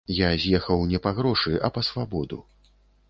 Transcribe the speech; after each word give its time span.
Я 0.19 0.29
з'ехаў 0.45 0.81
не 0.93 1.01
па 1.05 1.11
грошы, 1.19 1.53
а 1.67 1.73
па 1.77 1.81
свабоду. 1.89 2.41